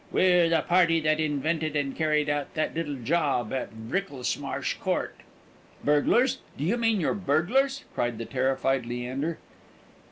We're 0.11 0.49
the 0.49 0.63
party 0.63 0.99
that 1.01 1.19
invented 1.19 1.75
and 1.75 1.95
carried 1.95 2.27
out 2.27 2.55
that 2.55 2.73
little 2.73 2.95
job 2.95 3.53
at 3.53 3.69
Wricklesmarsh 3.71 4.79
Court." 4.79 5.15
"Burglars! 5.83 6.39
Do 6.57 6.63
you 6.63 6.75
mean 6.77 6.99
you're 6.99 7.13
burglars?" 7.13 7.83
cried 7.93 8.17
the 8.17 8.25
terrified 8.25 8.87
Leander. 8.87 9.37